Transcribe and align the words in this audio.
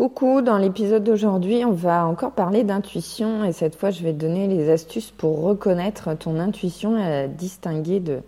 Coucou, 0.00 0.40
dans 0.40 0.56
l'épisode 0.56 1.04
d'aujourd'hui, 1.04 1.62
on 1.66 1.72
va 1.72 2.06
encore 2.06 2.30
parler 2.30 2.64
d'intuition 2.64 3.44
et 3.44 3.52
cette 3.52 3.74
fois, 3.76 3.90
je 3.90 4.02
vais 4.02 4.14
te 4.14 4.18
donner 4.18 4.46
les 4.46 4.70
astuces 4.70 5.10
pour 5.10 5.42
reconnaître 5.42 6.16
ton 6.16 6.38
intuition 6.38 6.96
et 6.96 7.02
la 7.02 7.28
distinguer 7.28 8.00
de, 8.00 8.20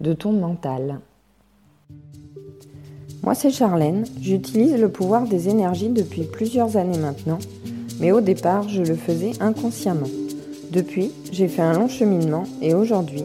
de 0.00 0.12
ton 0.12 0.32
mental. 0.32 0.98
Moi, 3.22 3.36
c'est 3.36 3.52
Charlène. 3.52 4.06
J'utilise 4.20 4.76
le 4.76 4.88
pouvoir 4.88 5.22
des 5.28 5.48
énergies 5.48 5.90
depuis 5.90 6.24
plusieurs 6.24 6.76
années 6.76 6.98
maintenant, 6.98 7.38
mais 8.00 8.10
au 8.10 8.20
départ, 8.20 8.68
je 8.68 8.82
le 8.82 8.96
faisais 8.96 9.40
inconsciemment. 9.40 10.10
Depuis, 10.72 11.12
j'ai 11.30 11.46
fait 11.46 11.62
un 11.62 11.74
long 11.74 11.86
cheminement 11.86 12.42
et 12.60 12.74
aujourd'hui, 12.74 13.22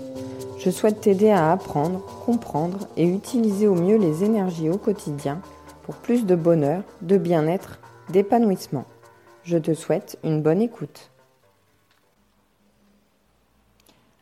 je 0.60 0.70
souhaite 0.70 1.02
t'aider 1.02 1.32
à 1.32 1.52
apprendre, 1.52 2.06
comprendre 2.24 2.88
et 2.98 3.08
utiliser 3.08 3.66
au 3.66 3.74
mieux 3.74 3.98
les 3.98 4.24
énergies 4.24 4.70
au 4.70 4.78
quotidien 4.78 5.40
pour 5.82 5.96
plus 5.96 6.28
de 6.28 6.36
bonheur, 6.36 6.84
de 7.02 7.18
bien-être 7.18 7.80
d'épanouissement. 8.10 8.86
Je 9.44 9.58
te 9.58 9.74
souhaite 9.74 10.18
une 10.24 10.42
bonne 10.42 10.62
écoute. 10.62 11.12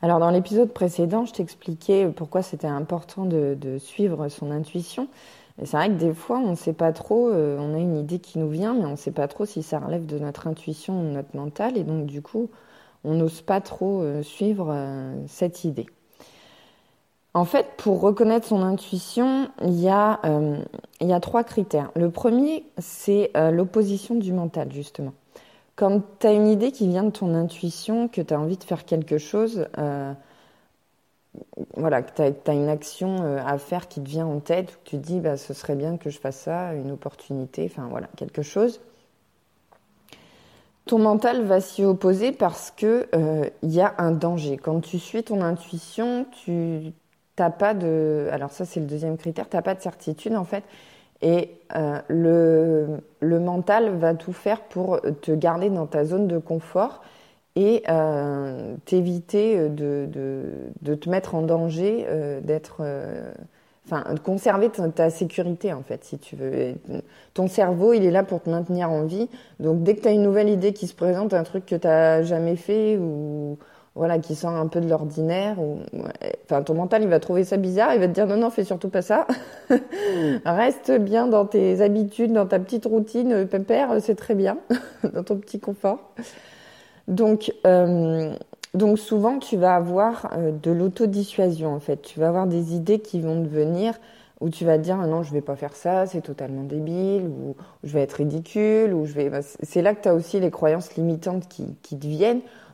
Alors 0.02 0.20
dans 0.20 0.32
l'épisode 0.32 0.74
précédent, 0.74 1.26
je 1.26 1.32
t'expliquais 1.32 2.10
pourquoi 2.10 2.42
c'était 2.42 2.68
important 2.68 3.26
de, 3.26 3.78
suivre 3.80 4.28
son 4.28 4.52
intuition. 4.52 5.08
Et 5.62 5.66
c'est 5.66 5.78
vrai 5.78 5.88
que 5.88 5.94
des 5.94 6.14
fois, 6.14 6.40
on 6.40 6.52
ne 6.52 6.56
sait 6.56 6.74
pas 6.74 6.92
trop, 6.92 7.30
euh, 7.30 7.58
on 7.60 7.74
a 7.74 7.78
une 7.78 7.96
idée 7.96 8.20
qui 8.20 8.38
nous 8.38 8.50
vient, 8.50 8.74
mais 8.74 8.86
on 8.86 8.92
ne 8.92 8.96
sait 8.98 9.12
pas 9.12 9.30
trop 9.30 9.46
si 9.46 9.64
ça 9.64 9.80
relève 9.80 10.06
de 10.06 10.20
notre 10.20 10.48
intuition 10.48 11.00
ou 11.00 11.04
de 11.04 11.12
notre 11.12 11.38
mental. 11.38 11.78
Et 11.78 11.84
donc 11.84 12.06
du 12.06 12.22
coup, 12.22 12.50
on 13.06 13.14
n'ose 13.14 13.42
pas 13.42 13.62
trop 13.62 14.02
euh, 14.02 14.24
suivre 14.24 14.68
euh, 14.72 15.16
cette 15.28 15.64
idée. 15.64 15.86
En 17.36 17.46
fait, 17.46 17.68
pour 17.78 18.00
reconnaître 18.02 18.48
son 18.48 18.62
intuition, 18.62 19.50
il 19.64 19.80
y 19.80 19.90
a, 19.90 20.20
euh, 20.24 21.20
trois 21.20 21.44
critères. 21.44 21.92
Le 21.96 22.12
premier, 22.12 22.64
c'est 22.78 23.32
euh, 23.36 23.50
l'opposition 23.50 24.16
du 24.16 24.34
mental, 24.34 24.72
justement. 24.72 25.14
Quand 25.76 26.02
tu 26.20 26.28
as 26.28 26.34
une 26.34 26.48
idée 26.48 26.72
qui 26.72 26.88
vient 26.88 27.04
de 27.04 27.10
ton 27.10 27.34
intuition, 27.34 28.08
que 28.08 28.22
tu 28.22 28.34
as 28.36 28.40
envie 28.40 28.58
de 28.58 28.64
faire 28.64 28.86
quelque 28.86 29.18
chose, 29.18 29.68
euh, 29.80 30.14
voilà, 31.76 32.04
que 32.04 32.14
tu 32.14 32.52
as, 32.52 32.54
une 32.54 32.70
action 32.70 33.24
à 33.44 33.58
faire 33.58 33.88
qui 33.88 34.00
te 34.04 34.08
vient 34.08 34.28
en 34.28 34.40
tête, 34.40 34.68
que 34.84 34.90
tu 34.92 34.98
te 34.98 35.02
dis, 35.02 35.20
bah, 35.20 35.36
ce 35.36 35.56
serait 35.56 35.76
bien 35.76 35.98
que 35.98 36.12
je 36.12 36.20
fasse 36.20 36.38
ça, 36.38 36.76
une 36.76 36.92
opportunité, 36.92 37.68
enfin 37.72 37.88
voilà, 37.90 38.08
quelque 38.16 38.44
chose. 38.44 38.80
Ton 40.86 41.00
mental 41.00 41.44
va 41.44 41.62
s'y 41.62 41.84
opposer 41.84 42.32
parce 42.32 42.70
que 42.70 43.08
il 43.64 43.72
y 43.72 43.82
a 43.82 43.96
un 43.98 44.12
danger. 44.12 44.58
Quand 44.58 44.80
tu 44.82 45.00
suis 45.00 45.24
ton 45.24 45.42
intuition, 45.42 46.28
tu 46.44 46.94
t'as 47.36 47.50
pas 47.50 47.74
de. 47.74 48.28
Alors, 48.32 48.52
ça, 48.52 48.66
c'est 48.66 48.80
le 48.80 48.86
deuxième 48.86 49.18
critère, 49.18 49.50
t'as 49.50 49.62
pas 49.62 49.76
de 49.76 49.82
certitude, 49.82 50.36
en 50.36 50.44
fait. 50.46 50.64
Et 51.22 51.52
euh, 51.76 52.00
le, 52.10 53.02
le, 53.22 53.40
mental 53.40 53.96
va 53.98 54.14
tout 54.14 54.34
faire 54.34 54.62
pour 54.62 55.00
te 55.22 55.32
garder 55.32 55.70
dans 55.70 55.88
ta 55.88 56.04
zone 56.04 56.28
de 56.28 56.38
confort 56.38 57.02
et 57.56 57.84
euh, 57.90 58.76
t'éviter 58.86 59.70
de, 59.70 60.06
de, 60.12 60.44
de, 60.82 60.96
te 60.96 61.10
mettre 61.10 61.36
en 61.36 61.42
danger, 61.42 62.06
euh, 62.10 62.42
d'être. 62.42 62.82
Enfin, 63.86 64.14
de 64.14 64.20
conserver 64.20 64.70
ta, 64.70 64.88
ta, 64.90 65.10
sécurité, 65.10 65.74
en 65.74 65.84
fait, 65.84 66.06
si 66.06 66.18
tu 66.18 66.38
veux. 66.38 66.76
ton 67.34 67.48
cerveau, 67.48 67.92
il 67.94 68.06
est 68.06 68.12
là 68.12 68.24
pour 68.24 68.42
te 68.42 68.50
maintenir 68.50 68.90
en 68.90 69.04
vie. 69.04 69.30
Donc, 69.60 69.84
dès 69.84 69.96
que 69.96 70.02
tu 70.02 70.08
as 70.08 70.12
une 70.12 70.24
nouvelle 70.24 70.50
idée 70.50 70.72
qui 70.72 70.88
se 70.88 70.96
présente, 70.96 71.34
un 71.34 71.44
truc 71.44 71.66
que 71.66 71.76
tu 71.76 71.88
n'as 71.88 72.24
jamais 72.24 72.56
fait 72.56 72.98
ou 72.98 73.58
voilà, 73.96 74.18
qui 74.20 74.36
sort 74.36 74.52
un 74.52 74.68
peu 74.68 74.82
de 74.82 74.90
l'ordinaire. 74.90 75.60
Ou, 75.60 75.80
enfin, 76.46 76.64
ton 76.64 76.74
mental, 76.74 77.04
il 77.04 77.10
va 77.10 77.20
trouver 77.20 77.44
ça 77.44 77.58
bizarre, 77.58 77.94
il 77.94 78.00
va 78.00 78.08
te 78.08 78.14
dire 78.14 78.28
non, 78.28 78.38
non, 78.38 78.50
fais 78.50 78.64
surtout 78.64 78.90
pas 78.90 79.02
ça. 79.02 79.28
Reste 80.46 80.92
bien 81.00 81.28
dans 81.28 81.46
tes 81.46 81.82
habitudes, 81.82 82.34
dans 82.34 82.48
ta 82.48 82.60
petite 82.60 82.86
routine, 82.86 83.48
pépère, 83.48 83.90
c'est 84.00 84.16
très 84.16 84.36
bien, 84.36 84.58
dans 85.14 85.24
ton 85.24 85.38
petit 85.38 85.60
confort. 85.60 86.00
Donc, 87.08 87.54
euh, 87.68 88.34
donc 88.74 88.98
souvent, 88.98 89.40
tu 89.40 89.58
vas 89.58 89.76
avoir 89.76 90.32
euh, 90.38 90.52
de 90.52 90.72
l'autodissuasion, 90.72 91.74
en 91.74 91.80
fait. 91.80 92.02
Tu 92.02 92.20
vas 92.20 92.30
avoir 92.30 92.48
des 92.48 92.74
idées 92.74 93.00
qui 93.00 93.22
vont 93.22 93.44
te 93.44 93.48
venir 93.48 93.94
où 94.40 94.50
tu 94.50 94.66
vas 94.66 94.78
te 94.78 94.84
dire 94.84 94.98
non, 94.98 95.24
je 95.24 95.32
vais 95.32 95.42
pas 95.42 95.56
faire 95.56 95.74
ça, 95.74 96.06
c'est 96.06 96.22
totalement 96.22 96.64
débile, 96.64 97.28
ou 97.28 97.56
je 97.84 97.94
vais 97.94 98.02
être 98.02 98.14
ridicule, 98.14 98.94
ou 98.94 99.06
je 99.06 99.14
vais. 99.14 99.32
C'est 99.62 99.82
là 99.82 99.96
que 99.96 100.02
tu 100.02 100.10
as 100.10 100.14
aussi 100.14 100.40
les 100.40 100.52
croyances 100.52 100.96
limitantes 100.96 101.48
qui, 101.48 101.78
qui 101.82 101.98
te 101.98 102.06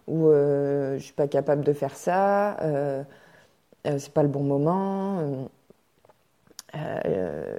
viennent 0.09 0.22
ou 0.22 0.30
euh, 0.30 0.97
je 0.97 1.03
suis 1.03 1.14
pas 1.14 1.28
capable 1.28 1.64
de 1.64 1.74
faire 1.74 1.96
ça, 1.96 2.59
euh, 2.62 3.03
euh 3.88 3.97
c'est 4.00 4.14
pas 4.14 4.24
le 4.24 4.30
bon 4.30 4.44
moment, 4.44 5.47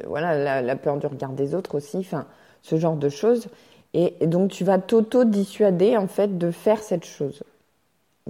voilà, 0.07 0.63
la, 0.63 0.77
peur 0.77 0.97
du 0.99 1.07
regard 1.07 1.33
des 1.33 1.55
autres 1.55 1.77
aussi, 1.77 1.99
enfin, 1.99 2.27
ce 2.63 2.77
genre 2.77 2.97
de 2.97 3.09
choses. 3.09 3.49
Et, 3.95 4.27
donc 4.27 4.51
tu 4.51 4.65
vas 4.65 4.79
t'auto-dissuader 4.79 5.97
en 5.97 6.07
fait 6.07 6.39
de 6.39 6.51
faire 6.51 6.81
cette 6.83 7.05
chose. 7.05 7.43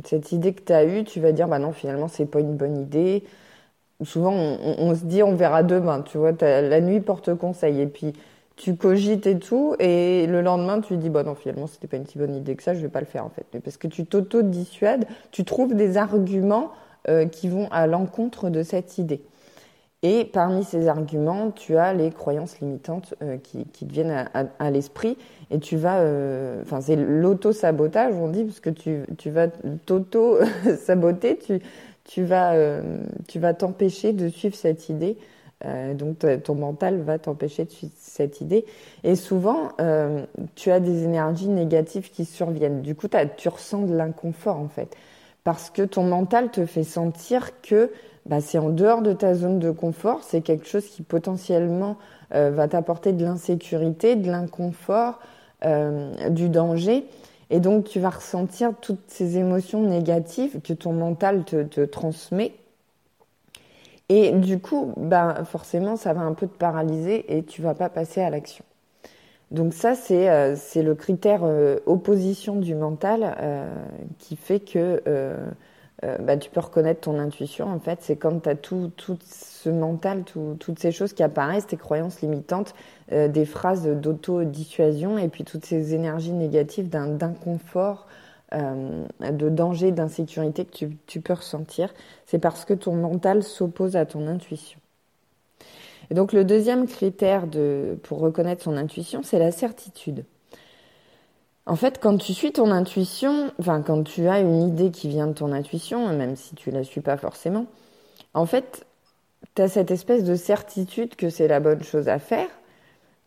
Cette 0.04 0.32
idée 0.32 0.54
que 0.54 0.62
tu 0.62 0.72
as 0.72 0.84
eue, 0.84 1.04
tu 1.04 1.20
vas 1.20 1.32
dire 1.32 1.48
bah 1.48 1.58
non, 1.58 1.72
finalement, 1.72 2.08
c'est 2.08 2.26
pas 2.26 2.40
une 2.40 2.56
bonne 2.56 2.78
idée. 2.78 3.24
Souvent, 4.02 4.32
on, 4.32 4.76
on, 4.78 4.94
se 4.94 5.04
dit 5.04 5.22
on 5.22 5.34
verra 5.34 5.62
demain, 5.62 6.02
tu 6.02 6.18
vois, 6.18 6.32
la 6.40 6.80
nuit 6.80 7.00
porte 7.00 7.34
conseil. 7.34 7.80
Et 7.80 7.86
puis, 7.86 8.14
tu 8.60 8.76
cogites 8.76 9.26
et 9.26 9.38
tout, 9.38 9.74
et 9.78 10.26
le 10.26 10.42
lendemain, 10.42 10.82
tu 10.82 10.98
dis, 10.98 11.08
bon, 11.08 11.24
non, 11.24 11.34
finalement, 11.34 11.66
c'était 11.66 11.86
pas 11.86 11.96
une 11.96 12.06
si 12.06 12.18
bonne 12.18 12.34
idée 12.34 12.54
que 12.56 12.62
ça, 12.62 12.74
je 12.74 12.80
vais 12.80 12.90
pas 12.90 13.00
le 13.00 13.06
faire, 13.06 13.24
en 13.24 13.30
fait. 13.30 13.46
parce 13.58 13.78
que 13.78 13.88
tu 13.88 14.04
t'auto-dissuades, 14.04 15.06
tu 15.30 15.44
trouves 15.44 15.74
des 15.74 15.96
arguments 15.96 16.70
euh, 17.08 17.24
qui 17.24 17.48
vont 17.48 17.68
à 17.70 17.86
l'encontre 17.86 18.50
de 18.50 18.62
cette 18.62 18.98
idée. 18.98 19.22
Et 20.02 20.26
parmi 20.26 20.62
ces 20.62 20.88
arguments, 20.88 21.52
tu 21.52 21.78
as 21.78 21.94
les 21.94 22.10
croyances 22.10 22.60
limitantes 22.60 23.14
euh, 23.22 23.38
qui, 23.38 23.64
qui, 23.64 23.86
te 23.86 23.92
viennent 23.94 24.28
à, 24.34 24.44
à, 24.58 24.70
l'esprit, 24.70 25.16
et 25.50 25.58
tu 25.58 25.78
vas, 25.78 26.00
euh, 26.00 26.60
enfin, 26.60 26.82
c'est 26.82 26.96
l'auto-sabotage, 26.96 28.12
on 28.14 28.28
dit, 28.28 28.44
parce 28.44 28.60
que 28.60 28.68
tu, 28.68 29.04
tu 29.16 29.30
vas 29.30 29.48
t'auto-saboter, 29.86 31.38
tu, 31.38 31.60
tu 32.04 32.24
vas, 32.24 32.54
tu 33.26 33.38
vas 33.38 33.54
t'empêcher 33.54 34.12
de 34.12 34.28
suivre 34.28 34.54
cette 34.54 34.90
idée 34.90 35.16
euh, 35.66 35.92
donc 35.94 36.24
ton 36.42 36.54
mental 36.54 37.02
va 37.02 37.18
t'empêcher 37.18 37.64
de 37.64 37.70
suivre 37.70 37.92
cette 37.98 38.40
idée. 38.40 38.64
Et 39.04 39.14
souvent, 39.14 39.72
euh, 39.80 40.24
tu 40.54 40.70
as 40.70 40.80
des 40.80 41.04
énergies 41.04 41.48
négatives 41.48 42.10
qui 42.10 42.24
surviennent. 42.24 42.80
Du 42.80 42.94
coup, 42.94 43.08
tu 43.36 43.48
ressens 43.48 43.82
de 43.82 43.94
l'inconfort 43.94 44.56
en 44.56 44.68
fait. 44.68 44.96
Parce 45.44 45.70
que 45.70 45.82
ton 45.82 46.04
mental 46.04 46.50
te 46.50 46.66
fait 46.66 46.84
sentir 46.84 47.60
que 47.62 47.90
bah, 48.26 48.40
c'est 48.40 48.58
en 48.58 48.70
dehors 48.70 49.02
de 49.02 49.12
ta 49.12 49.34
zone 49.34 49.58
de 49.58 49.70
confort, 49.70 50.20
c'est 50.22 50.42
quelque 50.42 50.66
chose 50.66 50.86
qui 50.86 51.02
potentiellement 51.02 51.96
euh, 52.34 52.50
va 52.50 52.68
t'apporter 52.68 53.12
de 53.12 53.24
l'insécurité, 53.24 54.16
de 54.16 54.30
l'inconfort, 54.30 55.18
du 56.30 56.48
danger. 56.48 57.04
Et 57.50 57.60
donc, 57.60 57.84
tu 57.84 58.00
vas 58.00 58.08
ressentir 58.08 58.72
toutes 58.80 59.02
ces 59.08 59.36
émotions 59.36 59.82
négatives 59.82 60.62
que 60.62 60.72
ton 60.72 60.94
mental 60.94 61.44
te, 61.44 61.64
te 61.64 61.82
transmet 61.82 62.54
et 64.12 64.32
du 64.32 64.58
coup, 64.58 64.92
ben, 64.96 65.44
forcément, 65.44 65.94
ça 65.94 66.12
va 66.12 66.22
un 66.22 66.34
peu 66.34 66.48
te 66.48 66.56
paralyser 66.56 67.36
et 67.36 67.44
tu 67.44 67.62
vas 67.62 67.74
pas 67.74 67.88
passer 67.88 68.20
à 68.20 68.28
l'action. 68.28 68.64
Donc 69.52 69.72
ça, 69.72 69.94
c'est 69.94 70.28
euh, 70.28 70.56
le 70.74 70.94
critère 70.96 71.42
euh, 71.44 71.78
opposition 71.86 72.56
du 72.56 72.74
mental 72.74 73.36
euh, 73.40 73.72
qui 74.18 74.34
fait 74.34 74.58
que 74.58 75.00
euh, 75.06 75.36
bah, 76.18 76.36
tu 76.36 76.50
peux 76.50 76.58
reconnaître 76.58 77.02
ton 77.02 77.20
intuition. 77.20 77.68
En 77.68 77.78
fait, 77.78 78.00
c'est 78.02 78.16
quand 78.16 78.40
tu 78.40 78.48
as 78.48 78.56
tout, 78.56 78.90
tout 78.96 79.18
ce 79.24 79.70
mental, 79.70 80.24
tout, 80.24 80.56
toutes 80.58 80.80
ces 80.80 80.90
choses 80.90 81.12
qui 81.12 81.22
apparaissent, 81.22 81.68
tes 81.68 81.76
croyances 81.76 82.20
limitantes, 82.20 82.74
des 83.12 83.44
phrases 83.44 83.86
d'auto-dissuasion 83.86 85.18
et 85.18 85.28
puis 85.28 85.44
toutes 85.44 85.64
ces 85.66 85.94
énergies 85.94 86.32
négatives 86.32 86.88
d'inconfort, 86.88 88.06
euh, 88.52 89.06
de 89.20 89.48
danger, 89.48 89.92
d'insécurité 89.92 90.64
que 90.64 90.86
tu, 91.06 91.20
peux 91.20 91.34
ressentir, 91.34 91.92
c'est 92.26 92.40
parce 92.40 92.64
que 92.64 92.74
ton 92.74 92.94
mental 92.94 93.44
s'oppose 93.44 93.94
à 93.94 94.06
ton 94.06 94.26
intuition. 94.26 94.80
Et 96.10 96.14
donc 96.14 96.32
le 96.32 96.44
deuxième 96.44 96.88
critère 96.88 97.46
de, 97.46 97.96
pour 98.02 98.18
reconnaître 98.18 98.64
son 98.64 98.76
intuition, 98.76 99.22
c'est 99.22 99.38
la 99.38 99.52
certitude. 99.52 100.24
En 101.66 101.76
fait, 101.76 102.00
quand 102.00 102.16
tu 102.16 102.34
suis 102.34 102.50
ton 102.50 102.72
intuition, 102.72 103.52
enfin 103.60 103.82
quand 103.82 104.02
tu 104.02 104.26
as 104.26 104.40
une 104.40 104.62
idée 104.62 104.90
qui 104.90 105.08
vient 105.08 105.28
de 105.28 105.34
ton 105.34 105.52
intuition, 105.52 106.08
même 106.08 106.34
si 106.34 106.56
tu 106.56 106.72
la 106.72 106.82
suis 106.82 107.00
pas 107.00 107.16
forcément, 107.16 107.66
en 108.34 108.46
fait, 108.46 108.84
tu 109.54 109.62
as 109.62 109.68
cette 109.68 109.92
espèce 109.92 110.24
de 110.24 110.34
certitude 110.34 111.14
que 111.14 111.30
c'est 111.30 111.46
la 111.46 111.60
bonne 111.60 111.84
chose 111.84 112.08
à 112.08 112.18
faire. 112.18 112.48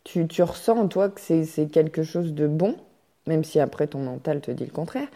Tu, 0.04 0.28
tu 0.28 0.44
ressens 0.44 0.78
en 0.78 0.88
toi 0.90 1.08
que 1.08 1.22
c'est 1.22 1.72
quelque 1.72 2.04
chose 2.04 2.34
de 2.34 2.48
bon, 2.48 2.76
même 3.28 3.44
si 3.44 3.60
après 3.60 3.88
ton 3.88 4.00
mental 4.00 4.42
te 4.42 4.52
dit 4.52 4.66
le 4.66 4.72
contraire. 4.72 5.08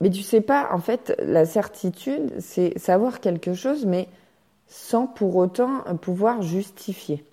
Mais 0.00 0.10
tu 0.10 0.22
sais 0.22 0.40
pas, 0.40 0.68
en 0.72 0.78
fait, 0.78 1.14
la 1.22 1.46
certitude, 1.46 2.32
c'est 2.40 2.76
savoir 2.78 3.20
quelque 3.20 3.54
chose, 3.54 3.86
mais 3.86 4.08
sans 4.66 5.06
pour 5.06 5.36
autant 5.36 5.84
pouvoir 6.00 6.42
justifier. 6.42 7.24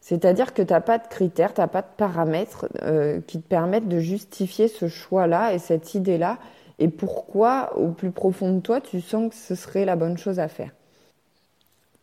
C'est-à-dire 0.00 0.52
que 0.52 0.62
tu 0.62 0.72
n'as 0.72 0.80
pas 0.80 0.98
de 0.98 1.06
critères, 1.06 1.54
tu 1.54 1.60
n'as 1.60 1.68
pas 1.68 1.82
de 1.82 1.86
paramètres 1.96 2.68
euh, 2.82 3.20
qui 3.26 3.40
te 3.40 3.48
permettent 3.48 3.88
de 3.88 4.00
justifier 4.00 4.68
ce 4.68 4.88
choix-là 4.88 5.54
et 5.54 5.58
cette 5.58 5.94
idée-là, 5.94 6.38
et 6.78 6.88
pourquoi, 6.88 7.76
au 7.78 7.92
plus 7.92 8.10
profond 8.10 8.52
de 8.52 8.60
toi, 8.60 8.80
tu 8.80 9.00
sens 9.00 9.30
que 9.30 9.36
ce 9.36 9.54
serait 9.54 9.84
la 9.84 9.96
bonne 9.96 10.18
chose 10.18 10.40
à 10.40 10.48
faire? 10.48 10.72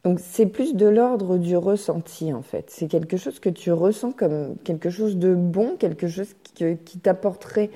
Donc 0.03 0.19
c'est 0.21 0.45
plus 0.45 0.75
de 0.75 0.87
l'ordre 0.87 1.37
du 1.37 1.57
ressenti 1.57 2.33
en 2.33 2.41
fait. 2.41 2.69
C'est 2.69 2.87
quelque 2.87 3.17
chose 3.17 3.39
que 3.39 3.49
tu 3.49 3.71
ressens 3.71 4.13
comme 4.13 4.55
quelque 4.63 4.89
chose 4.89 5.17
de 5.17 5.35
bon, 5.35 5.75
quelque 5.77 6.07
chose 6.07 6.33
qui, 6.53 6.99
t'apporterait 6.99 7.69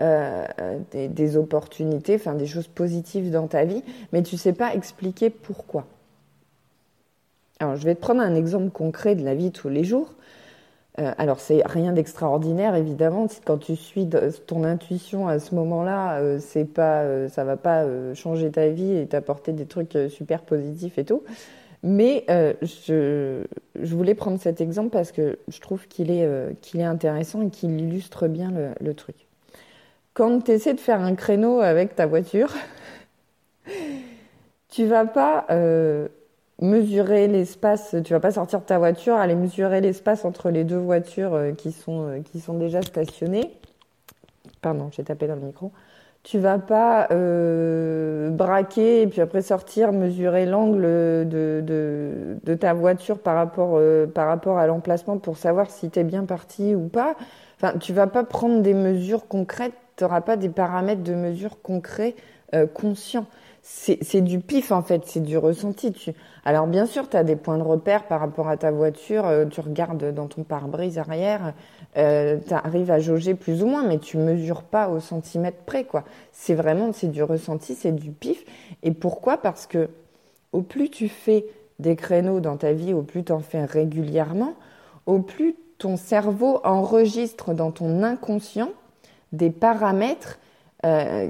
euh, 0.00 0.44
des, 0.90 1.08
des, 1.08 1.36
opportunités, 1.36 2.16
enfin 2.16 2.34
des 2.34 2.46
choses 2.46 2.66
positives 2.68 3.30
dans 3.30 3.46
ta 3.46 3.64
vie, 3.64 3.82
mais 4.12 4.22
tu 4.22 4.36
sais 4.36 4.52
pas 4.52 4.74
expliquer 4.74 5.30
pourquoi. 5.30 5.86
Alors 7.60 7.76
je 7.76 7.84
vais 7.84 7.94
te 7.94 8.00
prendre 8.00 8.20
un 8.20 8.34
exemple 8.34 8.70
concret 8.70 9.14
de 9.14 9.24
la 9.24 9.34
vie 9.34 9.52
tous 9.52 9.68
les 9.68 9.84
jours. 9.84 10.14
Euh, 10.98 11.12
alors 11.18 11.38
c'est 11.38 11.62
rien 11.64 11.92
d'extraordinaire 11.92 12.74
évidemment. 12.74 13.26
Quand 13.44 13.58
tu 13.58 13.76
suis 13.76 14.08
ton 14.46 14.64
intuition 14.64 15.28
à 15.28 15.38
ce 15.38 15.54
moment-là, 15.54 16.18
euh, 16.18 16.38
c'est 16.40 16.78
euh, 16.78 17.28
ça 17.28 17.44
va 17.44 17.56
pas 17.56 17.84
changer 18.14 18.50
ta 18.50 18.68
vie 18.68 18.96
et 18.96 19.06
t'apporter 19.06 19.52
des 19.52 19.66
trucs 19.66 19.96
super 20.08 20.42
positifs 20.42 20.98
et 20.98 21.04
tout. 21.04 21.22
Mais 21.82 22.24
je, 22.62 23.44
je, 23.80 23.94
voulais 23.94 24.16
prendre 24.16 24.40
cet 24.40 24.60
exemple 24.60 24.90
parce 24.90 25.12
que 25.12 25.38
je 25.46 25.60
trouve 25.60 25.86
qu'il 25.86 26.10
est, 26.10 26.28
qu'il 26.60 26.80
est 26.80 26.84
intéressant 26.84 27.42
et 27.42 27.50
qu'il 27.50 27.80
illustre 27.80 28.26
bien 28.26 28.52
le, 28.80 28.94
truc. 28.94 29.14
Quand 30.12 30.40
tu 30.40 30.50
essaies 30.50 30.74
de 30.74 30.80
faire 30.80 31.00
un 31.00 31.14
créneau 31.14 31.60
avec 31.60 31.94
ta 31.94 32.06
voiture, 32.06 32.52
tu 34.68 34.86
vas 34.86 35.06
pas 35.06 35.46
mesurer 36.60 37.28
l'espace, 37.28 37.94
tu 38.04 38.12
vas 38.12 38.20
pas 38.20 38.32
sortir 38.32 38.60
de 38.60 38.64
ta 38.64 38.78
voiture, 38.78 39.14
aller 39.14 39.34
mesurer 39.34 39.80
l'espace 39.80 40.24
entre 40.24 40.50
les 40.50 40.64
deux 40.64 40.78
voitures 40.78 41.34
euh, 41.34 41.52
qui 41.52 41.72
sont, 41.72 42.08
euh, 42.08 42.20
qui 42.20 42.40
sont 42.40 42.54
déjà 42.54 42.82
stationnées. 42.82 43.52
Pardon, 44.60 44.90
j'ai 44.92 45.04
tapé 45.04 45.28
dans 45.28 45.36
le 45.36 45.42
micro. 45.42 45.72
Tu 46.24 46.38
vas 46.38 46.58
pas 46.58 47.08
euh, 47.10 48.28
braquer 48.30 49.02
et 49.02 49.06
puis 49.06 49.20
après 49.20 49.40
sortir, 49.40 49.92
mesurer 49.92 50.44
l'angle 50.44 50.82
de, 50.82 51.62
de, 52.44 52.54
ta 52.54 52.74
voiture 52.74 53.18
par 53.20 53.36
rapport, 53.36 53.80
par 54.14 54.26
rapport 54.26 54.58
à 54.58 54.66
l'emplacement 54.66 55.18
pour 55.18 55.38
savoir 55.38 55.70
si 55.70 55.90
tu 55.90 56.00
es 56.00 56.04
bien 56.04 56.24
parti 56.24 56.74
ou 56.74 56.88
pas. 56.88 57.16
Enfin, 57.56 57.78
tu 57.78 57.92
vas 57.92 58.06
pas 58.06 58.24
prendre 58.24 58.60
des 58.62 58.74
mesures 58.74 59.26
concrètes, 59.26 59.74
tu 59.98 60.04
n'auras 60.04 60.22
pas 60.22 60.36
des 60.36 60.48
paramètres 60.48 61.02
de 61.02 61.14
mesure 61.14 61.60
concrets 61.60 62.14
conscients 62.72 63.26
c'est 63.70 64.22
du 64.22 64.40
pif 64.40 64.72
en 64.72 64.82
fait, 64.82 65.02
c'est 65.04 65.22
du 65.22 65.36
ressenti. 65.36 65.92
Alors 66.44 66.66
bien 66.66 66.86
sûr, 66.86 67.08
tu 67.08 67.16
as 67.16 67.24
des 67.24 67.36
points 67.36 67.58
de 67.58 67.62
repère 67.62 68.04
par 68.04 68.20
rapport 68.20 68.48
à 68.48 68.56
ta 68.56 68.70
voiture, 68.70 69.26
euh, 69.26 69.44
tu 69.44 69.60
regardes 69.60 70.14
dans 70.14 70.26
ton 70.26 70.42
pare-brise 70.42 70.98
arrière, 70.98 71.52
euh, 71.98 72.38
tu 72.46 72.54
arrives 72.54 72.90
à 72.90 72.98
jauger 72.98 73.34
plus 73.34 73.62
ou 73.62 73.66
moins, 73.66 73.86
mais 73.86 73.98
tu 73.98 74.16
mesures 74.16 74.62
pas 74.62 74.88
au 74.88 75.00
centimètre 75.00 75.58
près. 75.66 75.84
quoi. 75.84 76.04
C'est 76.32 76.54
vraiment 76.54 76.92
c'est 76.92 77.10
du 77.10 77.22
ressenti, 77.22 77.74
c'est 77.74 77.92
du 77.92 78.10
pif. 78.10 78.44
Et 78.82 78.92
pourquoi? 78.92 79.36
Parce 79.36 79.66
que 79.66 79.90
au 80.52 80.62
plus 80.62 80.88
tu 80.88 81.08
fais 81.08 81.44
des 81.78 81.94
créneaux 81.94 82.40
dans 82.40 82.56
ta 82.56 82.72
vie, 82.72 82.94
au 82.94 83.02
plus 83.02 83.22
tu 83.22 83.32
en 83.32 83.40
fais 83.40 83.64
régulièrement, 83.64 84.54
au 85.04 85.18
plus 85.18 85.54
ton 85.76 85.96
cerveau 85.96 86.60
enregistre 86.64 87.52
dans 87.52 87.70
ton 87.70 88.02
inconscient 88.02 88.70
des 89.32 89.50
paramètres 89.50 90.38
euh, 90.84 91.28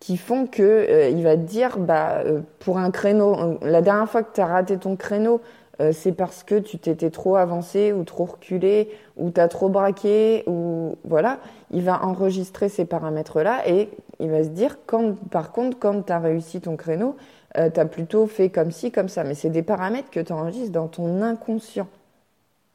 qui 0.00 0.16
font 0.16 0.46
que 0.46 0.62
euh, 0.62 1.08
il 1.08 1.22
va 1.22 1.36
te 1.36 1.42
dire 1.42 1.78
bah 1.78 2.18
euh, 2.24 2.40
pour 2.60 2.78
un 2.78 2.90
créneau 2.90 3.58
la 3.62 3.82
dernière 3.82 4.08
fois 4.08 4.22
que 4.22 4.34
tu 4.34 4.40
as 4.40 4.46
raté 4.46 4.78
ton 4.78 4.96
créneau 4.96 5.40
c'est 5.92 6.12
parce 6.12 6.42
que 6.42 6.58
tu 6.58 6.78
t'étais 6.78 7.10
trop 7.10 7.36
avancé 7.36 7.92
ou 7.92 8.02
trop 8.02 8.24
reculé 8.24 8.88
ou 9.18 9.30
tu 9.30 9.38
as 9.38 9.46
trop 9.46 9.68
braqué 9.68 10.42
ou 10.46 10.96
voilà, 11.04 11.38
il 11.70 11.82
va 11.82 12.02
enregistrer 12.02 12.70
ces 12.70 12.86
paramètres 12.86 13.42
là 13.42 13.60
et 13.68 13.90
il 14.18 14.30
va 14.30 14.42
se 14.42 14.48
dire 14.48 14.78
quand 14.86 15.14
par 15.28 15.52
contre 15.52 15.78
quand 15.78 16.06
tu 16.06 16.12
as 16.14 16.18
réussi 16.18 16.62
ton 16.62 16.76
créneau, 16.76 17.14
tu 17.54 17.78
as 17.78 17.84
plutôt 17.84 18.26
fait 18.26 18.48
comme 18.48 18.70
ci 18.70 18.90
comme 18.90 19.10
ça 19.10 19.22
mais 19.22 19.34
c'est 19.34 19.50
des 19.50 19.62
paramètres 19.62 20.08
que 20.08 20.20
tu 20.20 20.32
enregistres 20.32 20.72
dans 20.72 20.88
ton 20.88 21.20
inconscient. 21.20 21.88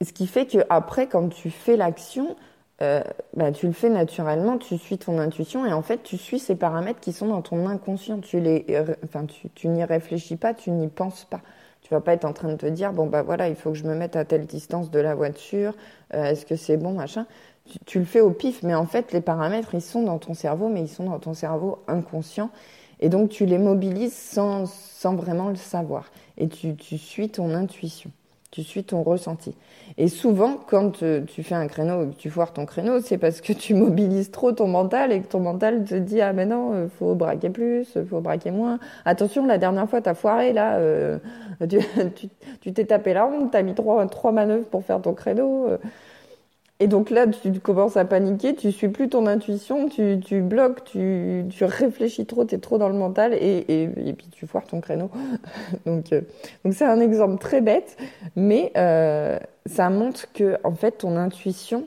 Ce 0.06 0.14
qui 0.14 0.28
fait 0.28 0.46
que 0.46 0.60
après 0.70 1.08
quand 1.08 1.28
tu 1.30 1.50
fais 1.50 1.78
l'action, 1.78 2.36
euh, 2.82 3.04
bah, 3.36 3.52
tu 3.52 3.68
le 3.68 3.74
fais 3.74 3.90
naturellement, 3.90 4.58
tu 4.58 4.78
suis 4.78 4.98
ton 4.98 5.20
intuition 5.20 5.66
et 5.66 5.74
en 5.74 5.84
fait 5.84 6.02
tu 6.02 6.18
suis 6.18 6.40
ces 6.40 6.56
paramètres 6.56 7.00
qui 7.00 7.14
sont 7.14 7.28
dans 7.28 7.42
ton 7.42 7.68
inconscient. 7.68 8.20
Tu 8.20 8.40
les, 8.40 8.66
euh, 8.72 8.96
enfin 9.04 9.26
tu, 9.56 9.68
n'y 9.68 9.84
réfléchis 9.84 10.36
pas, 10.36 10.54
tu 10.54 10.72
n'y 10.72 10.88
penses 10.88 11.26
pas. 11.26 11.42
Tu 11.82 11.94
vas 11.94 12.02
pas 12.02 12.14
être 12.14 12.26
en 12.26 12.34
train 12.34 12.50
de 12.50 12.56
te 12.56 12.66
dire 12.66 12.94
bon 12.94 13.06
bah 13.06 13.22
voilà 13.22 13.50
il 13.50 13.56
faut 13.56 13.72
que 13.72 13.78
je 13.78 13.84
me 13.84 13.96
mette 13.96 14.16
à 14.16 14.26
telle 14.26 14.46
distance 14.46 14.90
de 14.90 15.00
la 15.00 15.14
voiture. 15.14 15.74
Euh, 16.14 16.26
est-ce 16.26 16.46
que 16.46 16.56
c'est 16.56 16.78
bon 16.78 16.94
machin 16.94 17.26
tu, 17.86 18.00
le 18.00 18.06
fais 18.06 18.22
au 18.22 18.32
pif, 18.32 18.64
mais 18.64 18.74
en 18.74 18.88
fait 18.88 19.14
les 19.14 19.22
paramètres 19.22 19.76
ils 19.76 19.84
sont 19.84 20.02
dans 20.02 20.18
ton 20.18 20.34
cerveau, 20.34 20.68
mais 20.68 20.82
ils 20.82 20.90
sont 20.90 21.06
dans 21.06 21.20
ton 21.20 21.36
cerveau 21.36 21.84
inconscient 21.88 22.50
et 23.00 23.08
donc 23.08 23.30
tu 23.30 23.46
les 23.46 23.60
mobilises 23.60 24.16
sans, 24.16 24.66
sans 24.66 25.16
vraiment 25.16 25.50
le 25.50 25.56
savoir 25.56 26.12
et 26.38 26.48
tu, 26.48 26.76
tu 26.76 26.98
suis 26.98 27.30
ton 27.30 27.54
intuition 27.54 28.12
tu 28.52 28.64
suis 28.64 28.84
ton 28.84 29.02
ressenti. 29.02 29.56
Et 29.98 30.10
souvent, 30.10 30.58
quand 30.68 31.04
euh, 31.04 31.22
tu 31.22 31.42
fais 31.42 31.56
un 31.56 31.68
créneau 31.68 32.08
que 32.08 32.16
tu 32.16 32.30
foires 32.30 32.52
ton 32.52 32.66
créneau, 32.66 33.00
c'est 33.00 33.18
parce 33.18 33.40
que 33.40 33.54
tu 33.54 33.74
mobilises 33.76 34.30
trop 34.30 34.52
ton 34.52 34.68
mental 34.68 35.14
et 35.14 35.22
que 35.22 35.28
ton 35.28 35.40
mental 35.40 35.86
te 35.86 35.96
dit 35.96 36.20
ah 36.22 36.34
mais 36.34 36.46
non, 36.46 36.74
euh, 36.74 36.88
faut 37.00 37.16
braquer 37.16 37.50
plus, 37.50 37.98
faut 38.10 38.20
braquer 38.20 38.52
moins. 38.52 38.80
Attention, 39.06 39.46
la 39.46 39.58
dernière 39.58 39.90
fois 39.90 40.02
t'as 40.02 40.14
foiré 40.14 40.52
là, 40.52 40.76
euh, 40.76 41.18
tu 42.62 42.74
t'es 42.74 42.86
tapé 42.86 43.14
la 43.14 43.26
honte, 43.26 43.52
t'as 43.52 43.62
mis 43.62 43.74
trois 43.74 44.06
trois 44.08 44.34
manœuvres 44.34 44.66
pour 44.66 44.84
faire 44.84 45.02
ton 45.02 45.14
créneau. 45.14 45.68
Et 46.82 46.88
donc 46.88 47.12
là, 47.12 47.28
tu 47.28 47.52
commences 47.60 47.96
à 47.96 48.06
paniquer, 48.06 48.56
tu 48.56 48.72
suis 48.72 48.90
plus 48.90 49.08
ton 49.08 49.28
intuition, 49.28 49.88
tu, 49.88 50.42
bloques, 50.42 50.84
tu, 50.84 51.46
réfléchis 51.62 52.26
trop, 52.26 52.44
tu 52.44 52.56
es 52.56 52.58
trop 52.58 52.80
dans 52.80 52.90
le 52.90 52.96
mental 52.96 53.36
et, 53.36 53.88
puis 54.18 54.28
tu 54.32 54.48
foires 54.48 54.66
ton 54.66 54.82
créneau. 54.82 55.12
donc 55.86 56.12
euh, 56.12 56.22
donc 56.66 56.74
c'est 56.74 56.86
un 56.86 57.00
exemple 57.00 57.38
très 57.38 57.62
bête, 57.62 57.98
mais 58.36 58.72
euh, 58.78 59.38
ça 59.68 59.92
montre 59.92 60.34
que 60.34 60.58
en 60.64 60.74
fait 60.74 60.94
ton 60.94 61.18
intuition, 61.18 61.86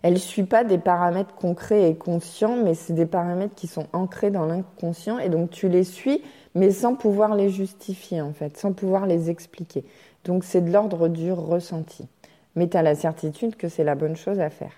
elle 0.00 0.18
suit 0.18 0.44
pas 0.44 0.64
des 0.64 0.78
paramètres 0.78 1.34
concrets 1.34 1.90
et 1.90 1.94
conscients, 1.94 2.56
mais 2.56 2.72
c'est 2.72 2.94
des 2.94 3.04
paramètres 3.04 3.54
qui 3.54 3.66
sont 3.66 3.88
ancrés 3.92 4.30
dans 4.30 4.46
l'inconscient 4.46 5.18
et 5.18 5.28
donc 5.28 5.50
tu 5.50 5.68
les 5.68 5.84
suis, 5.84 6.22
mais 6.54 6.70
sans 6.70 6.94
pouvoir 6.94 7.34
les 7.34 7.50
justifier 7.50 8.22
en 8.22 8.32
fait, 8.32 8.56
sans 8.56 8.72
pouvoir 8.72 9.04
les 9.04 9.28
expliquer. 9.28 9.84
Donc 10.24 10.44
c'est 10.44 10.62
de 10.62 10.72
l'ordre 10.72 11.08
du 11.08 11.30
ressenti 11.30 12.08
mais 12.54 12.68
tu 12.68 12.76
as 12.76 12.82
la 12.82 12.94
certitude 12.94 13.56
que 13.56 13.68
c'est 13.68 13.84
la 13.84 13.94
bonne 13.94 14.16
chose 14.16 14.40
à 14.40 14.50
faire. 14.50 14.72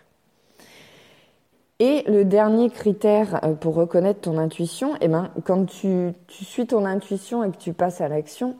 Et 1.84 2.04
le 2.06 2.24
dernier 2.24 2.70
critère 2.70 3.44
euh, 3.44 3.54
pour 3.54 3.74
reconnaître 3.74 4.20
ton 4.20 4.38
intuition, 4.38 4.94
eh 5.00 5.08
ben, 5.08 5.30
quand 5.44 5.64
tu, 5.64 6.12
suis 6.28 6.64
ton 6.64 6.84
intuition 6.84 7.42
et 7.42 7.50
que 7.50 7.56
tu 7.56 7.72
passes 7.72 8.00
à 8.00 8.06
l'action, 8.06 8.54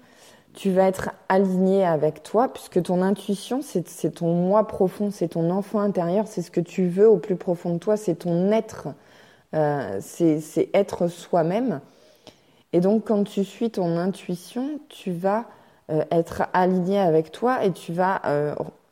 tu 0.55 0.73
vas 0.73 0.89
être 0.89 1.11
aligné 1.29 1.85
avec 1.85 2.25
toi, 2.25 2.53
puisque 2.53 2.83
ton 2.83 3.01
intuition, 3.01 3.61
c'est 3.63 4.11
ton 4.11 4.35
moi 4.35 4.67
profond, 4.67 5.13
c'est 5.13 5.29
ton 5.29 5.51
enfant 5.51 5.79
intérieur, 5.79 6.27
c'est 6.27 6.43
ce 6.43 6.51
que 6.51 6.61
tu 6.61 6.89
veux 6.89 7.09
au 7.09 7.17
plus 7.17 7.37
profond 7.37 7.75
de 7.75 7.79
toi, 7.79 7.97
c'est 7.97 8.17
ton 8.17 8.51
être, 8.51 8.89
euh, 9.55 9.99
c'est 10.01 10.69
être 10.75 11.07
soi-même. 11.07 11.81
Et 12.73 12.81
donc, 12.81 13.05
quand 13.07 13.23
tu 13.23 13.45
suis 13.45 13.71
ton 13.71 13.99
intuition, 13.99 14.81
tu 14.89 15.13
vas 15.13 15.45
euh, 15.91 16.03
être 16.11 16.43
aligné 16.53 16.99
avec 16.99 17.31
toi 17.31 17.65
et 17.65 17.71
tu 17.71 17.93
vas 17.93 18.21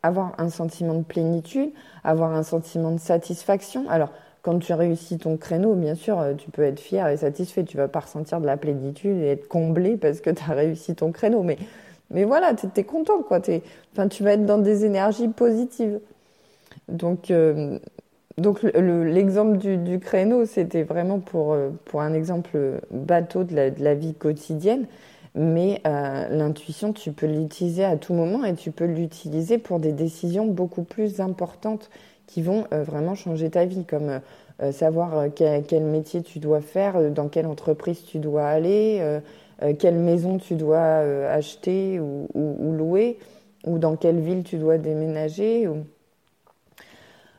avoir 0.03 0.35
un 0.39 0.49
sentiment 0.49 0.95
de 0.95 1.03
plénitude, 1.03 1.71
avoir 2.05 2.33
un 2.33 2.43
sentiment 2.43 2.91
de 2.93 3.01
satisfaction. 3.01 3.89
Alors, 3.89 4.11
quand 4.43 4.59
tu 4.59 4.73
réussis 4.73 5.19
ton 5.19 5.37
créneau, 5.37 5.75
bien 5.75 5.95
sûr, 5.95 6.19
euh, 6.19 6.35
tu 6.35 6.51
peux 6.51 6.63
être 6.63 6.81
fier 6.81 7.07
et 7.09 7.19
satisfait. 7.19 7.65
Tu 7.65 7.77
vas 7.77 7.89
pas 7.89 8.01
ressentir 8.01 8.41
de 8.41 8.47
la 8.47 8.57
plénitude 8.57 9.19
et 9.19 9.27
être 9.29 9.49
comblé 9.49 9.97
parce 9.97 10.21
que 10.21 10.31
tu 10.31 10.43
as 10.49 10.55
réussi 10.55 10.95
ton 10.95 11.13
créneau. 11.13 11.43
Mais, 11.43 11.59
mais 12.11 12.25
voilà, 12.25 12.55
tu 12.55 12.67
es, 12.75 12.85
content, 12.85 13.23
quoi. 13.23 13.41
Es, 13.49 13.63
tu 14.09 14.23
vas 14.23 14.33
être 14.33 14.47
dans 14.47 14.59
des 14.59 14.85
énergies 14.85 15.29
positives. 15.29 16.01
Donc, 16.89 17.31
euh, 17.31 17.79
donc 18.39 18.63
l'exemple 18.63 19.59
du, 19.59 20.01
créneau, 20.01 20.47
c'était 20.47 20.85
vraiment 20.85 21.21
pour, 21.21 21.53
euh, 21.53 21.69
pour 21.85 22.01
un 22.01 22.15
exemple 22.15 22.81
bateau 22.91 23.45
de 23.45 23.55
la 23.79 23.95
vie 23.95 24.15
quotidienne. 24.15 24.87
Mais 25.35 25.81
euh, 25.87 26.29
l'intuition, 26.29 26.93
tu 26.93 27.13
peux 27.13 27.27
l'utiliser 27.27 27.85
à 27.85 27.97
tout 27.97 28.15
moment 28.15 28.45
et 28.45 28.55
tu 28.55 28.73
peux 28.73 28.87
l'utiliser 28.87 29.59
pour 29.59 29.79
des 29.79 29.93
décisions 29.93 30.47
beaucoup 30.47 30.83
plus 30.83 31.21
importantes 31.21 31.89
qui 32.27 32.43
vont 32.43 32.67
euh, 32.73 32.83
vraiment 32.83 33.15
changer 33.15 33.49
ta 33.51 33.65
vie, 33.65 33.85
comme 33.85 34.21
euh, 34.61 34.73
savoir 34.73 35.27
quel, 35.35 35.85
métier 35.85 36.23
tu 36.23 36.41
dois 36.41 36.61
faire, 36.61 37.11
dans 37.13 37.29
quelle 37.29 37.47
entreprise 37.47 38.05
tu 38.05 38.19
dois 38.19 38.47
aller, 38.47 39.21
quelle 39.79 39.97
maison 39.97 40.39
tu 40.39 40.55
dois 40.55 40.99
acheter 41.31 41.99
ou, 42.01 42.29
louer, 42.77 43.19
ou 43.67 43.79
dans 43.79 43.97
quelle 43.97 44.21
ville 44.21 44.43
tu 44.43 44.59
dois 44.59 44.77
déménager. 44.77 45.67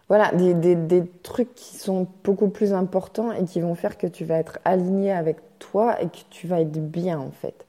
Voilà, 0.07 0.31
des, 0.31 0.75
des, 0.75 1.03
trucs 1.21 1.53
qui 1.53 1.75
sont 1.75 2.07
beaucoup 2.23 2.49
plus 2.49 2.73
importants 2.73 3.31
et 3.31 3.45
qui 3.45 3.61
vont 3.61 3.75
faire 3.75 3.99
que 3.99 4.07
tu 4.07 4.25
vas 4.25 4.39
être 4.39 4.57
aligné 4.65 5.11
avec 5.11 5.37
toi 5.59 6.01
et 6.01 6.07
que 6.07 6.17
tu 6.31 6.47
vas 6.47 6.61
être 6.61 6.71
bien 6.71 7.19
en 7.19 7.31
fait 7.31 7.65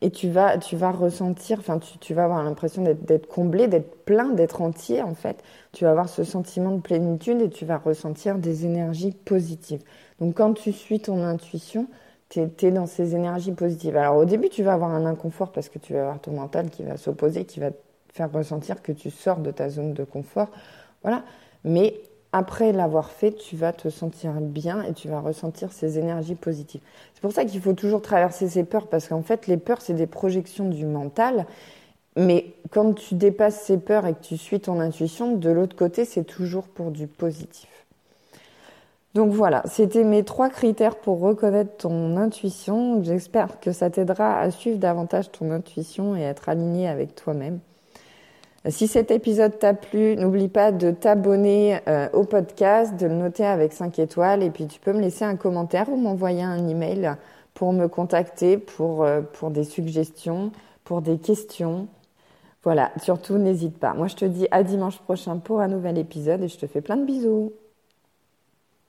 et 0.00 0.10
tu 0.10 0.30
vas, 0.30 0.58
tu 0.58 0.76
vas 0.76 0.92
ressentir, 0.92 1.58
enfin, 1.58 1.78
tu, 1.78 1.98
tu 1.98 2.14
vas 2.14 2.24
avoir 2.24 2.42
l'impression 2.44 2.82
d'être 2.82 3.26
comblé, 3.26 3.66
d'être 3.66 4.04
plein, 4.04 4.30
d'être 4.30 4.62
entier, 4.62 5.02
en 5.02 5.14
fait. 5.14 5.42
Tu 5.72 5.84
vas 5.84 5.90
avoir 5.90 6.08
ce 6.08 6.24
sentiment 6.24 6.70
de 6.72 6.80
plénitude 6.80 7.40
et 7.42 7.50
tu 7.50 7.64
vas 7.64 7.78
ressentir 7.78 8.38
des 8.38 8.64
énergies 8.64 9.12
positives. 9.12 9.82
Donc, 10.20 10.36
quand 10.36 10.54
tu 10.54 10.72
suis 10.72 11.00
ton 11.00 11.22
intuition, 11.24 11.88
tu 12.28 12.40
es, 12.40 12.70
dans 12.70 12.86
ces 12.86 13.14
énergies 13.14 13.52
positives. 13.52 13.96
Alors 13.96 14.16
au 14.16 14.24
début, 14.24 14.48
tu 14.48 14.62
vas 14.62 14.74
avoir 14.74 14.90
un 14.90 15.06
inconfort 15.06 15.52
parce 15.52 15.68
que 15.68 15.78
tu 15.78 15.94
vas 15.94 16.00
avoir 16.00 16.20
ton 16.20 16.32
mental 16.32 16.70
qui 16.70 16.82
va 16.82 16.96
s'opposer, 16.96 17.44
qui 17.44 17.60
va 17.60 17.70
te 17.70 17.76
faire 18.12 18.30
ressentir 18.30 18.82
que 18.82 18.92
tu 18.92 19.10
sors 19.10 19.38
de 19.38 19.50
ta 19.50 19.70
zone 19.70 19.94
de 19.94 20.04
confort. 20.04 20.48
Voilà. 21.02 21.24
Mais 21.64 21.94
après 22.32 22.72
l'avoir 22.72 23.10
fait, 23.10 23.32
tu 23.32 23.56
vas 23.56 23.72
te 23.72 23.88
sentir 23.88 24.32
bien 24.40 24.82
et 24.82 24.92
tu 24.92 25.08
vas 25.08 25.20
ressentir 25.20 25.72
ces 25.72 25.98
énergies 25.98 26.34
positives. 26.34 26.82
C'est 27.14 27.22
pour 27.22 27.32
ça 27.32 27.44
qu'il 27.44 27.60
faut 27.60 27.72
toujours 27.72 28.02
traverser 28.02 28.48
ces 28.48 28.64
peurs 28.64 28.86
parce 28.86 29.08
qu'en 29.08 29.22
fait, 29.22 29.46
les 29.46 29.56
peurs, 29.56 29.80
c'est 29.80 29.94
des 29.94 30.06
projections 30.06 30.68
du 30.68 30.84
mental. 30.84 31.46
Mais 32.16 32.52
quand 32.70 32.94
tu 32.94 33.14
dépasses 33.14 33.62
ces 33.62 33.78
peurs 33.78 34.06
et 34.06 34.12
que 34.12 34.22
tu 34.22 34.36
suis 34.36 34.60
ton 34.60 34.80
intuition, 34.80 35.36
de 35.36 35.50
l'autre 35.50 35.76
côté, 35.76 36.04
c'est 36.04 36.24
toujours 36.24 36.64
pour 36.64 36.90
du 36.90 37.06
positif. 37.06 37.68
Donc 39.14 39.32
voilà, 39.32 39.62
c'était 39.64 40.04
mes 40.04 40.22
trois 40.22 40.50
critères 40.50 40.96
pour 40.96 41.20
reconnaître 41.20 41.76
ton 41.78 42.16
intuition. 42.16 43.02
J'espère 43.02 43.58
que 43.58 43.72
ça 43.72 43.88
t'aidera 43.88 44.38
à 44.38 44.50
suivre 44.50 44.78
davantage 44.78 45.32
ton 45.32 45.50
intuition 45.50 46.14
et 46.14 46.20
être 46.20 46.48
aligné 46.48 46.88
avec 46.88 47.14
toi-même. 47.14 47.60
Si 48.66 48.88
cet 48.88 49.12
épisode 49.12 49.58
t'a 49.58 49.72
plu, 49.72 50.16
n'oublie 50.16 50.48
pas 50.48 50.72
de 50.72 50.90
t'abonner 50.90 51.78
euh, 51.86 52.08
au 52.12 52.24
podcast, 52.24 52.96
de 52.96 53.06
le 53.06 53.14
noter 53.14 53.46
avec 53.46 53.72
5 53.72 53.98
étoiles 54.00 54.42
et 54.42 54.50
puis 54.50 54.66
tu 54.66 54.80
peux 54.80 54.92
me 54.92 55.00
laisser 55.00 55.24
un 55.24 55.36
commentaire 55.36 55.88
ou 55.88 55.96
m'envoyer 55.96 56.42
un 56.42 56.68
email 56.68 57.14
pour 57.54 57.72
me 57.72 57.86
contacter 57.86 58.62
euh, 58.80 59.22
pour 59.22 59.50
des 59.50 59.64
suggestions, 59.64 60.50
pour 60.84 61.02
des 61.02 61.18
questions. 61.18 61.86
Voilà, 62.64 62.90
surtout 63.00 63.38
n'hésite 63.38 63.78
pas. 63.78 63.94
Moi 63.94 64.08
je 64.08 64.16
te 64.16 64.24
dis 64.24 64.48
à 64.50 64.64
dimanche 64.64 64.98
prochain 64.98 65.38
pour 65.38 65.60
un 65.60 65.68
nouvel 65.68 65.96
épisode 65.96 66.42
et 66.42 66.48
je 66.48 66.58
te 66.58 66.66
fais 66.66 66.80
plein 66.80 66.96
de 66.96 67.04
bisous. 67.04 67.52